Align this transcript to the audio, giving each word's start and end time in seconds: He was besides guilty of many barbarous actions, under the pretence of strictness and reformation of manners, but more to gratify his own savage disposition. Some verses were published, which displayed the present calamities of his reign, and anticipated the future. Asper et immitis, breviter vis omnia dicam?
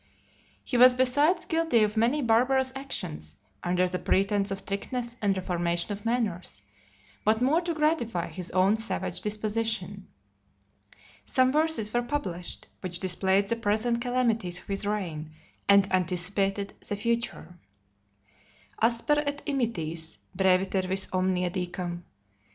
He 0.63 0.77
was 0.77 0.95
besides 0.95 1.45
guilty 1.45 1.83
of 1.83 1.95
many 1.95 2.23
barbarous 2.23 2.73
actions, 2.75 3.37
under 3.63 3.87
the 3.87 3.99
pretence 3.99 4.49
of 4.49 4.57
strictness 4.57 5.15
and 5.21 5.37
reformation 5.37 5.91
of 5.91 6.05
manners, 6.05 6.63
but 7.23 7.39
more 7.39 7.61
to 7.61 7.75
gratify 7.75 8.29
his 8.29 8.49
own 8.49 8.77
savage 8.77 9.21
disposition. 9.21 10.07
Some 11.23 11.51
verses 11.51 11.93
were 11.93 12.01
published, 12.01 12.67
which 12.79 12.97
displayed 12.99 13.47
the 13.49 13.55
present 13.55 14.01
calamities 14.01 14.57
of 14.57 14.65
his 14.65 14.87
reign, 14.87 15.33
and 15.69 15.87
anticipated 15.93 16.73
the 16.89 16.95
future. 16.95 17.59
Asper 18.81 19.19
et 19.27 19.43
immitis, 19.45 20.17
breviter 20.35 20.87
vis 20.87 21.09
omnia 21.13 21.51
dicam? 21.51 22.05